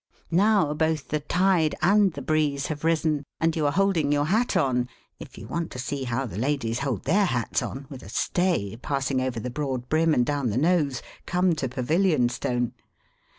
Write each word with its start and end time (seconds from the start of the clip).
Now, 0.31 0.73
both 0.73 1.09
the 1.09 1.19
tide 1.19 1.75
and 1.79 2.11
the 2.13 2.23
breeze 2.23 2.65
have 2.73 2.83
risen, 2.83 3.23
and 3.39 3.55
you 3.55 3.67
are 3.67 3.71
holding 3.71 4.11
your 4.11 4.25
hat 4.25 4.57
on 4.57 4.89
(if 5.19 5.37
you 5.37 5.45
want 5.45 5.69
to 5.73 5.77
see 5.77 6.05
how 6.05 6.25
the 6.25 6.39
ladies 6.39 6.79
hold 6.79 7.03
their 7.03 7.25
hats 7.25 7.61
on, 7.61 7.85
with 7.87 8.01
a 8.01 8.09
stay, 8.09 8.75
passing 8.81 9.21
over 9.21 9.39
the 9.39 9.51
broad 9.51 9.89
brim 9.89 10.15
and 10.15 10.25
down 10.25 10.49
the 10.49 10.57
nose, 10.57 11.03
come 11.27 11.53
to 11.53 11.69
Pavilionstone). 11.69 12.71